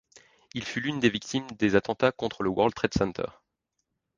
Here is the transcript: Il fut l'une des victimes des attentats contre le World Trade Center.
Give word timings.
Il 0.55 0.65
fut 0.65 0.81
l'une 0.81 0.99
des 0.99 1.11
victimes 1.11 1.45
des 1.59 1.75
attentats 1.75 2.11
contre 2.11 2.41
le 2.41 2.49
World 2.49 2.73
Trade 2.73 2.95
Center. 2.95 3.27